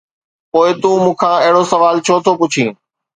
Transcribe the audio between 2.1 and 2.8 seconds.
ٿو پڇين؟